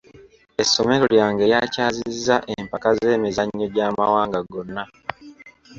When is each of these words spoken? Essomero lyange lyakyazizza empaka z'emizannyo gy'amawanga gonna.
Essomero 0.63 1.03
lyange 1.15 1.43
lyakyazizza 1.51 2.35
empaka 2.57 2.89
z'emizannyo 2.97 3.65
gy'amawanga 3.73 4.39
gonna. 4.51 4.83